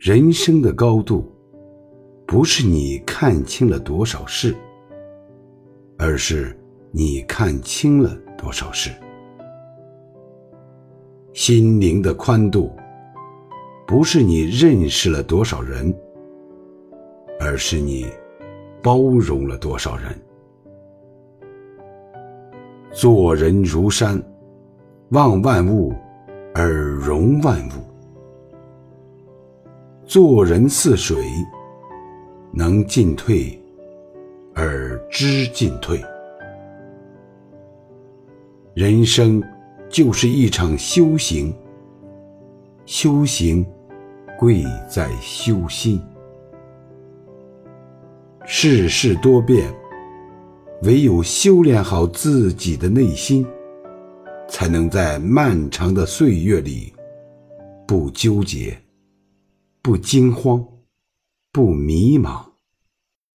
[0.00, 1.30] 人生的高度，
[2.26, 4.56] 不是你看清了多少事，
[5.98, 6.58] 而是
[6.90, 8.90] 你看清了多少事。
[11.34, 12.72] 心灵的宽度，
[13.86, 15.94] 不是你认识了多少人，
[17.38, 18.06] 而是你
[18.82, 20.18] 包容了多少人。
[22.90, 24.18] 做人如山，
[25.10, 25.92] 望万物
[26.54, 27.89] 而容万物。
[30.10, 31.24] 做人似水，
[32.52, 33.56] 能进退
[34.56, 36.04] 而知进退。
[38.74, 39.40] 人生
[39.88, 41.54] 就是一场修行，
[42.86, 43.64] 修行
[44.36, 46.02] 贵在修心。
[48.44, 49.72] 世事多变，
[50.82, 53.46] 唯有修炼好自己的内心，
[54.48, 56.92] 才能在漫长的岁月里
[57.86, 58.76] 不纠结。
[59.82, 60.66] 不惊慌，
[61.50, 62.49] 不迷茫。